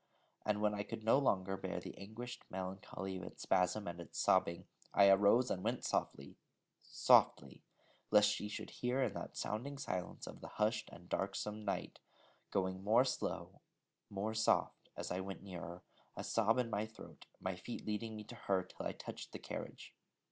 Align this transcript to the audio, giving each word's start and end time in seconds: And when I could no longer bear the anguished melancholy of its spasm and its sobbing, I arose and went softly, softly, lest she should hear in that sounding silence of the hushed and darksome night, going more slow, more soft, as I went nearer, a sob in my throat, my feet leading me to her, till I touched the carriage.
And 0.47 0.61
when 0.61 0.73
I 0.73 0.81
could 0.81 1.03
no 1.03 1.19
longer 1.19 1.55
bear 1.57 1.79
the 1.79 1.95
anguished 1.95 2.43
melancholy 2.49 3.17
of 3.17 3.23
its 3.23 3.43
spasm 3.43 3.87
and 3.87 3.99
its 4.01 4.17
sobbing, 4.19 4.65
I 4.95 5.09
arose 5.09 5.51
and 5.51 5.63
went 5.63 5.85
softly, 5.85 6.37
softly, 6.81 7.61
lest 8.09 8.27
she 8.31 8.49
should 8.49 8.71
hear 8.71 9.03
in 9.03 9.13
that 9.13 9.37
sounding 9.37 9.77
silence 9.77 10.25
of 10.25 10.41
the 10.41 10.47
hushed 10.57 10.89
and 10.91 11.07
darksome 11.07 11.63
night, 11.63 11.99
going 12.49 12.83
more 12.83 13.05
slow, 13.05 13.61
more 14.09 14.33
soft, 14.33 14.89
as 14.97 15.11
I 15.11 15.19
went 15.19 15.43
nearer, 15.43 15.83
a 16.17 16.23
sob 16.23 16.57
in 16.57 16.71
my 16.71 16.87
throat, 16.87 17.27
my 17.39 17.55
feet 17.55 17.85
leading 17.85 18.15
me 18.15 18.23
to 18.23 18.35
her, 18.35 18.63
till 18.63 18.87
I 18.87 18.93
touched 18.93 19.33
the 19.33 19.37
carriage. 19.37 19.93